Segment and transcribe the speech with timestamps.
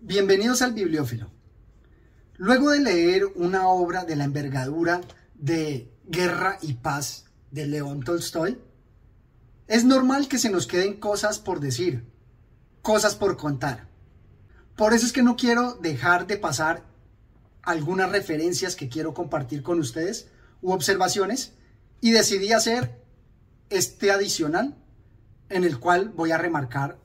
[0.00, 1.32] Bienvenidos al Bibliófilo.
[2.36, 5.00] Luego de leer una obra de la envergadura
[5.34, 8.60] de Guerra y Paz de León Tolstoy,
[9.66, 12.04] es normal que se nos queden cosas por decir,
[12.82, 13.88] cosas por contar.
[14.76, 16.84] Por eso es que no quiero dejar de pasar
[17.62, 20.28] algunas referencias que quiero compartir con ustedes
[20.60, 21.54] u observaciones
[22.02, 23.02] y decidí hacer
[23.70, 24.76] este adicional
[25.48, 26.98] en el cual voy a remarcar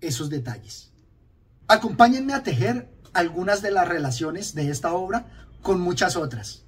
[0.00, 0.89] esos detalles.
[1.70, 5.26] Acompáñenme a tejer algunas de las relaciones de esta obra
[5.62, 6.64] con muchas otras.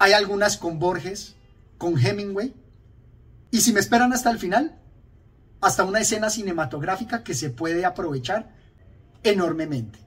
[0.00, 1.36] Hay algunas con Borges,
[1.78, 2.52] con Hemingway,
[3.52, 4.76] y si me esperan hasta el final,
[5.60, 8.50] hasta una escena cinematográfica que se puede aprovechar
[9.22, 10.00] enormemente.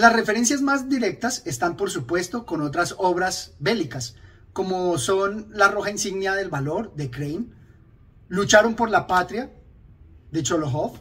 [0.00, 4.14] Las referencias más directas están, por supuesto, con otras obras bélicas,
[4.54, 7.50] como son La Roja Insignia del Valor de Crane,
[8.28, 9.52] Lucharon por la Patria
[10.32, 10.94] de Cholohov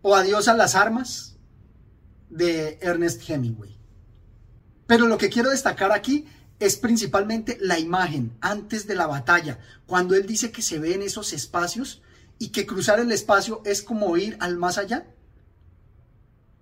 [0.00, 1.36] o Adiós a las Armas
[2.30, 3.78] de Ernest Hemingway.
[4.86, 6.24] Pero lo que quiero destacar aquí
[6.58, 11.02] es principalmente la imagen antes de la batalla, cuando él dice que se ve en
[11.02, 12.00] esos espacios
[12.38, 15.06] y que cruzar el espacio es como ir al más allá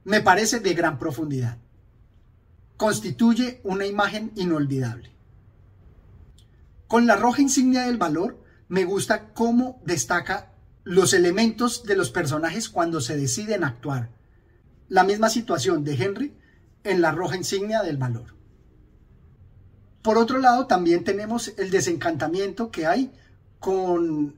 [0.04, 1.58] me parece de gran profundidad.
[2.76, 5.12] Constituye una imagen inolvidable.
[6.86, 10.52] Con la roja insignia del valor, me gusta cómo destaca
[10.84, 14.10] los elementos de los personajes cuando se deciden actuar.
[14.88, 16.36] La misma situación de Henry
[16.84, 18.34] en la roja insignia del valor.
[20.02, 23.10] Por otro lado, también tenemos el desencantamiento que hay
[23.58, 24.36] con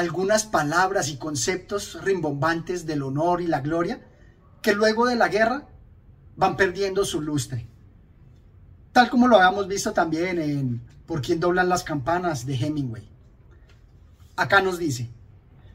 [0.00, 4.00] algunas palabras y conceptos rimbombantes del honor y la gloria
[4.62, 5.68] que luego de la guerra
[6.36, 7.66] van perdiendo su lustre.
[8.92, 13.08] Tal como lo habíamos visto también en Por quién doblan las campanas de Hemingway.
[14.36, 15.10] Acá nos dice,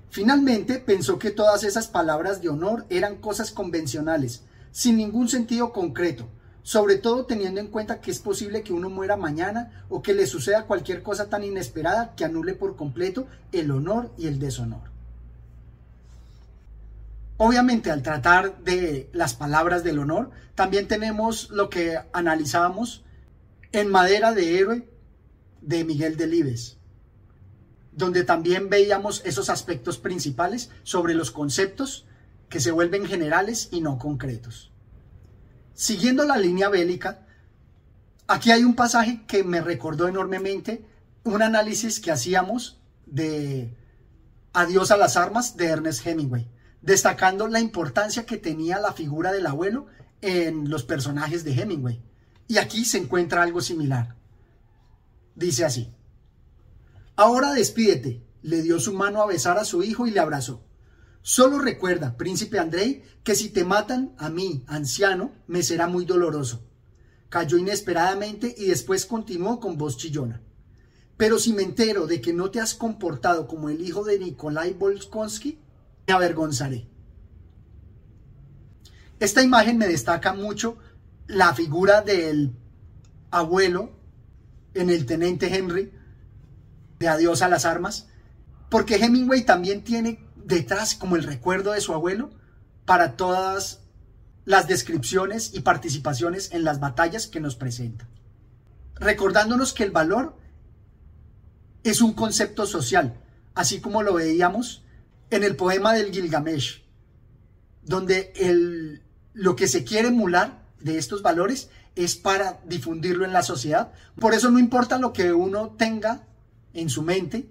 [0.10, 6.30] finalmente pensó que todas esas palabras de honor eran cosas convencionales, sin ningún sentido concreto,
[6.66, 10.26] sobre todo teniendo en cuenta que es posible que uno muera mañana o que le
[10.26, 14.82] suceda cualquier cosa tan inesperada que anule por completo el honor y el deshonor.
[17.38, 23.04] Obviamente al tratar de las palabras del honor, también tenemos lo que analizábamos
[23.72, 24.90] en Madera de Héroe
[25.62, 26.78] de Miguel Delibes,
[27.92, 32.08] donde también veíamos esos aspectos principales sobre los conceptos
[32.50, 34.72] que se vuelven generales y no concretos.
[35.76, 37.28] Siguiendo la línea bélica,
[38.28, 40.86] aquí hay un pasaje que me recordó enormemente
[41.24, 43.76] un análisis que hacíamos de
[44.54, 46.48] Adiós a las armas de Ernest Hemingway,
[46.82, 49.88] destacando la importancia que tenía la figura del abuelo
[50.22, 52.02] en los personajes de Hemingway.
[52.48, 54.16] Y aquí se encuentra algo similar.
[55.36, 55.94] Dice así,
[57.18, 60.64] ahora despídete, le dio su mano a besar a su hijo y le abrazó.
[61.28, 66.70] Solo recuerda, príncipe Andrei, que si te matan a mí, anciano, me será muy doloroso.
[67.30, 70.44] Cayó inesperadamente y después continuó con voz chillona.
[71.18, 74.74] Pero si me entero de que no te has comportado como el hijo de Nikolai
[74.74, 75.58] Bolkonsky,
[76.06, 76.88] me avergonzaré.
[79.20, 80.78] Esta imagen me destaca mucho
[81.26, 82.56] la figura del
[83.32, 83.98] abuelo
[84.76, 85.92] en el teniente Henry
[87.00, 88.10] de Adiós a las armas,
[88.70, 92.30] porque Hemingway también tiene detrás como el recuerdo de su abuelo
[92.86, 93.82] para todas
[94.46, 98.08] las descripciones y participaciones en las batallas que nos presenta.
[98.96, 100.38] Recordándonos que el valor
[101.84, 103.20] es un concepto social,
[103.56, 104.84] así como lo veíamos
[105.32, 106.84] en el poema del Gilgamesh,
[107.82, 109.02] donde el,
[109.34, 113.94] lo que se quiere emular de estos valores es para difundirlo en la sociedad.
[114.20, 116.28] Por eso no importa lo que uno tenga
[116.74, 117.50] en su mente,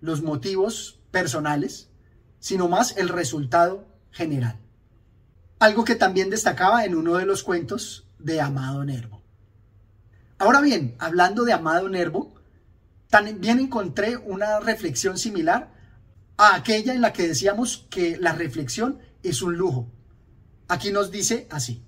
[0.00, 1.90] los motivos personales,
[2.44, 4.60] sino más el resultado general.
[5.58, 9.22] Algo que también destacaba en uno de los cuentos de Amado Nervo.
[10.36, 12.34] Ahora bien, hablando de Amado Nervo,
[13.08, 15.72] también encontré una reflexión similar
[16.36, 19.90] a aquella en la que decíamos que la reflexión es un lujo.
[20.68, 21.82] Aquí nos dice así.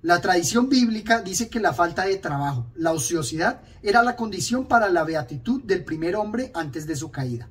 [0.00, 4.88] La tradición bíblica dice que la falta de trabajo, la ociosidad, era la condición para
[4.88, 7.50] la beatitud del primer hombre antes de su caída.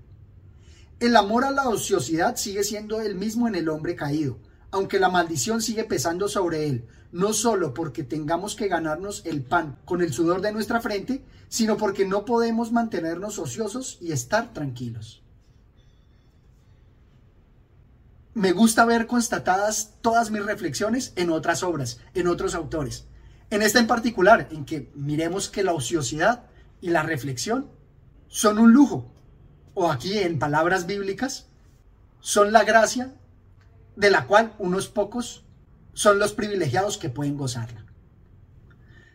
[1.04, 4.38] El amor a la ociosidad sigue siendo el mismo en el hombre caído,
[4.72, 9.78] aunque la maldición sigue pesando sobre él, no solo porque tengamos que ganarnos el pan
[9.84, 15.22] con el sudor de nuestra frente, sino porque no podemos mantenernos ociosos y estar tranquilos.
[18.34, 23.08] me gusta ver constatadas todas mis reflexiones en otras obras, en otros autores.
[23.50, 26.46] En esta en particular, en que miremos que la ociosidad
[26.80, 27.70] y la reflexión
[28.30, 29.13] son un lujo,
[29.74, 31.48] o aquí en palabras bíblicas,
[32.20, 33.14] son la gracia
[33.96, 35.44] de la cual unos pocos
[35.94, 37.86] son los privilegiados que pueden gozarla.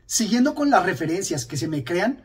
[0.07, 2.23] Siguiendo con las referencias que se me crean,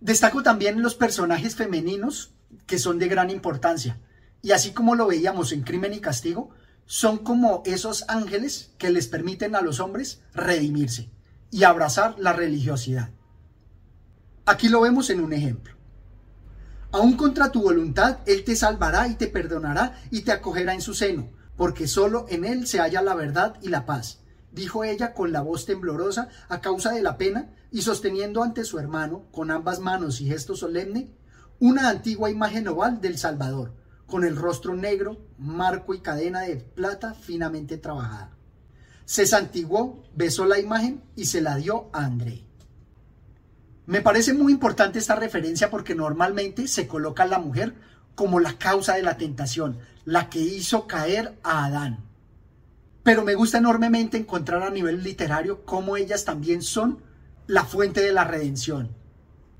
[0.00, 2.32] destaco también los personajes femeninos
[2.66, 4.00] que son de gran importancia.
[4.42, 6.50] Y así como lo veíamos en Crimen y Castigo,
[6.86, 11.10] son como esos ángeles que les permiten a los hombres redimirse
[11.50, 13.10] y abrazar la religiosidad.
[14.44, 15.74] Aquí lo vemos en un ejemplo.
[16.92, 20.92] Aún contra tu voluntad, Él te salvará y te perdonará y te acogerá en su
[20.92, 24.20] seno, porque solo en Él se halla la verdad y la paz,
[24.52, 28.78] dijo ella con la voz temblorosa a causa de la pena y sosteniendo ante su
[28.78, 31.10] hermano, con ambas manos y gesto solemne,
[31.60, 33.72] una antigua imagen oval del Salvador,
[34.06, 38.36] con el rostro negro, marco y cadena de plata finamente trabajada.
[39.06, 42.44] Se santiguó, besó la imagen y se la dio a André.
[43.92, 47.74] Me parece muy importante esta referencia porque normalmente se coloca a la mujer
[48.14, 52.02] como la causa de la tentación, la que hizo caer a Adán.
[53.02, 57.02] Pero me gusta enormemente encontrar a nivel literario cómo ellas también son
[57.46, 58.96] la fuente de la redención.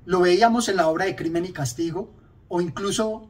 [0.03, 2.11] Lo veíamos en la obra de Crimen y Castigo
[2.47, 3.29] o incluso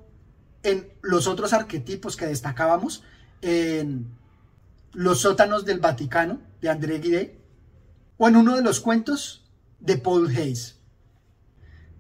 [0.64, 3.04] en los otros arquetipos que destacábamos
[3.42, 4.08] en
[4.94, 7.42] Los sótanos del Vaticano de André Guidé
[8.16, 9.52] o en uno de los cuentos
[9.82, 10.80] de Paul Hayes.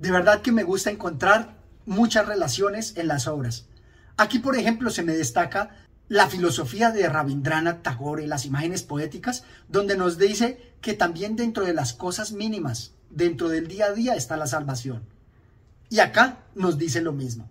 [0.03, 1.55] De verdad que me gusta encontrar
[1.85, 3.67] muchas relaciones en las obras.
[4.17, 5.77] Aquí, por ejemplo, se me destaca
[6.09, 11.73] la filosofía de Rabindranath Tagore, las imágenes poéticas, donde nos dice que también dentro de
[11.73, 15.03] las cosas mínimas, dentro del día a día está la salvación.
[15.89, 17.49] Y acá nos dice lo mismo.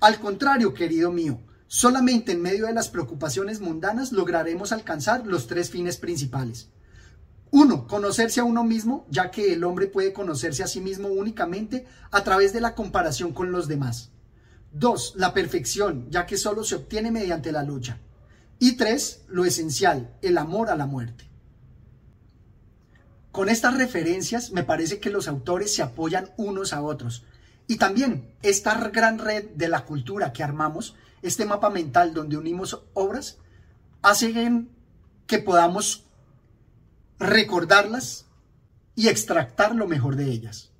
[0.00, 5.68] Al contrario, querido mío, solamente en medio de las preocupaciones mundanas lograremos alcanzar los tres
[5.68, 6.70] fines principales.
[7.56, 11.86] Uno, conocerse a uno mismo, ya que el hombre puede conocerse a sí mismo únicamente
[12.10, 14.10] a través de la comparación con los demás.
[14.72, 17.98] Dos, la perfección, ya que solo se obtiene mediante la lucha.
[18.58, 21.30] Y tres, lo esencial, el amor a la muerte.
[23.32, 27.24] Con estas referencias me parece que los autores se apoyan unos a otros.
[27.68, 32.82] Y también esta gran red de la cultura que armamos, este mapa mental donde unimos
[32.92, 33.38] obras,
[34.02, 34.68] hacen
[35.26, 36.05] que podamos
[37.18, 38.26] recordarlas
[38.94, 40.70] y extractar lo mejor de ellas.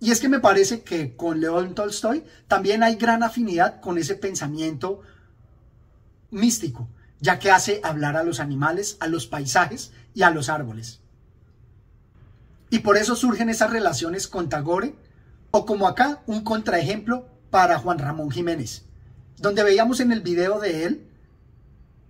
[0.00, 4.14] Y es que me parece que con León Tolstoy también hay gran afinidad con ese
[4.14, 5.02] pensamiento
[6.30, 6.88] místico,
[7.20, 11.00] ya que hace hablar a los animales, a los paisajes y a los árboles.
[12.70, 14.94] Y por eso surgen esas relaciones con Tagore,
[15.50, 18.84] o como acá un contraejemplo para Juan Ramón Jiménez,
[19.36, 21.06] donde veíamos en el video de él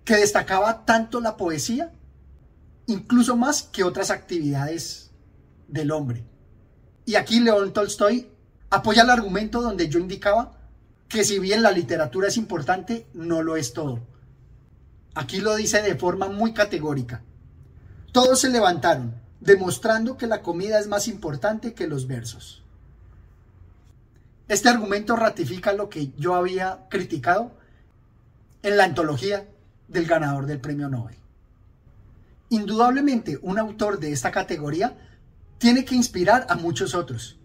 [0.05, 1.91] que destacaba tanto la poesía,
[2.91, 5.11] incluso más que otras actividades
[5.67, 6.23] del hombre.
[7.05, 8.29] Y aquí León Tolstoy
[8.69, 10.57] apoya el argumento donde yo indicaba
[11.07, 13.99] que si bien la literatura es importante, no lo es todo.
[15.13, 17.21] Aquí lo dice de forma muy categórica.
[18.11, 22.63] Todos se levantaron, demostrando que la comida es más importante que los versos.
[24.47, 27.51] Este argumento ratifica lo que yo había criticado
[28.63, 29.45] en la antología
[29.87, 31.20] del ganador del premio Nobel.
[32.51, 34.97] Indudablemente, un autor de esta categoría
[35.57, 37.39] tiene que inspirar a muchos otros.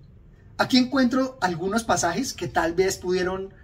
[0.58, 3.54] Aquí encuentro algunos pasajes que tal vez pudieron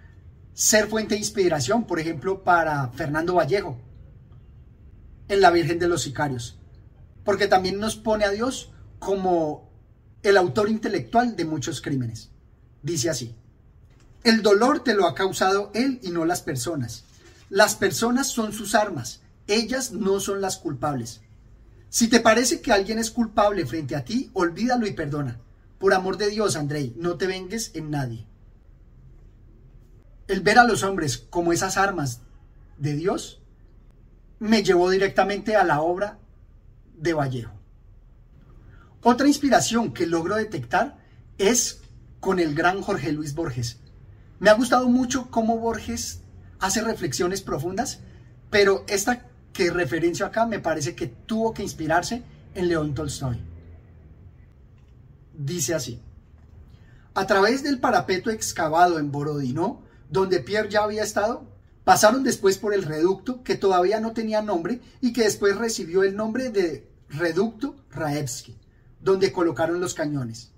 [0.53, 3.77] ser fuente de inspiración, por ejemplo, para Fernando Vallejo
[5.27, 6.57] en La Virgen de los Sicarios,
[7.25, 9.69] porque también nos pone a Dios como
[10.21, 12.29] el autor intelectual de muchos crímenes.
[12.83, 13.35] Dice así,
[14.23, 17.03] el dolor te lo ha causado él y no las personas.
[17.49, 21.19] Las personas son sus armas, ellas no son las culpables.
[21.93, 25.39] Si te parece que alguien es culpable frente a ti, olvídalo y perdona.
[25.77, 28.25] Por amor de Dios, Andrei, no te vengues en nadie.
[30.27, 32.21] El ver a los hombres como esas armas
[32.79, 33.43] de Dios
[34.39, 36.17] me llevó directamente a la obra
[36.97, 37.53] de Vallejo.
[39.03, 40.97] Otra inspiración que logro detectar
[41.37, 41.81] es
[42.19, 43.81] con el gran Jorge Luis Borges.
[44.39, 46.21] Me ha gustado mucho cómo Borges
[46.59, 47.99] hace reflexiones profundas,
[48.49, 52.23] pero esta que referencio acá me parece que tuvo que inspirarse
[52.55, 53.39] en León Tolstoy.
[55.37, 56.01] Dice así,
[57.13, 61.45] a través del parapeto excavado en Borodino, donde Pierre ya había estado,
[61.83, 66.15] pasaron después por el reducto que todavía no tenía nombre y que después recibió el
[66.15, 68.57] nombre de Reducto Raevsky,
[68.99, 70.51] donde colocaron los cañones.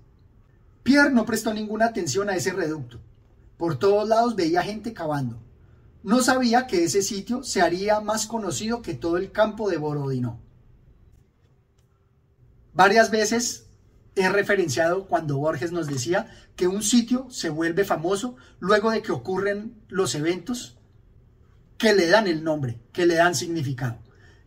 [0.82, 3.00] Pierre no prestó ninguna atención a ese reducto.
[3.58, 5.38] Por todos lados veía gente cavando.
[6.06, 10.38] No sabía que ese sitio se haría más conocido que todo el campo de Borodino.
[12.72, 13.66] Varias veces
[14.14, 19.10] he referenciado cuando Borges nos decía que un sitio se vuelve famoso luego de que
[19.10, 20.78] ocurren los eventos
[21.76, 23.98] que le dan el nombre, que le dan significado.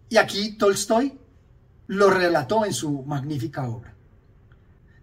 [0.07, 1.19] Y aquí Tolstoy
[1.87, 3.95] lo relató en su magnífica obra.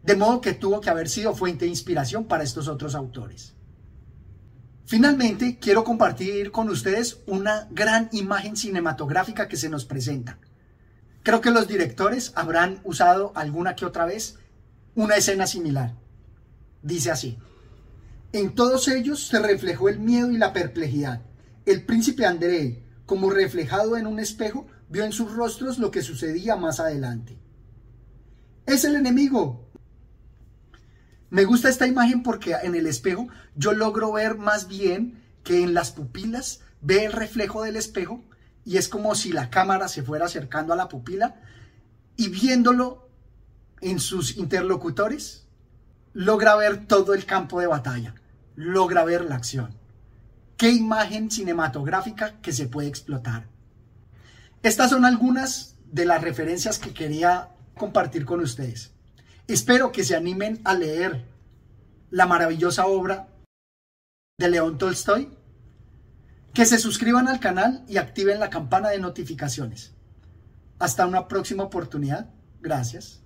[0.03, 3.56] De modo que tuvo que haber sido fuente de inspiración para estos otros autores.
[4.87, 10.39] Finalmente, quiero compartir con ustedes una gran imagen cinematográfica que se nos presenta.
[11.25, 14.39] Creo que los directores habrán usado alguna que otra vez
[14.95, 15.95] una escena similar.
[16.83, 17.37] Dice así.
[18.33, 21.21] En todos ellos se reflejó el miedo y la perplejidad.
[21.65, 26.55] El príncipe Andrei, como reflejado en un espejo, vio en sus rostros lo que sucedía
[26.55, 27.37] más adelante.
[28.67, 29.66] Es el enemigo.
[31.31, 35.75] Me gusta esta imagen porque en el espejo yo logro ver más bien que en
[35.75, 38.23] las pupilas ve el reflejo del espejo
[38.65, 41.37] y es como si la cámara se fuera acercando a la pupila
[42.17, 43.09] y viéndolo
[43.81, 45.47] en sus interlocutores,
[46.13, 48.15] logra ver todo el campo de batalla,
[48.55, 49.77] logra ver la acción.
[50.57, 53.47] Qué imagen cinematográfica que se puede explotar.
[54.63, 58.96] Estas son algunas de las referencias que quería compartir con ustedes.
[59.49, 61.25] Espero que se animen a leer
[62.11, 63.29] la maravillosa obra
[64.39, 65.31] de León Tolstoy
[66.53, 69.93] que se suscriban al canal y activen la campana de notificaciones.
[70.79, 72.31] Hasta una próxima oportunidad.
[72.61, 73.23] Gracias.